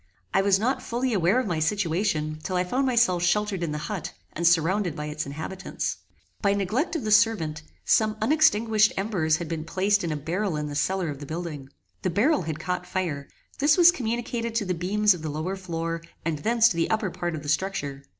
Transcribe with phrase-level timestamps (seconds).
[0.33, 3.77] I was not fully aware of my situation till I found myself sheltered in the
[3.85, 5.97] HUT, and surrounded by its inhabitants.
[6.41, 10.65] By neglect of the servant, some unextinguished embers had been placed in a barrel in
[10.65, 11.69] the cellar of the building.
[12.01, 13.27] The barrel had caught fire;
[13.59, 17.11] this was communicated to the beams of the lower floor, and thence to the upper
[17.11, 18.03] part of the structure.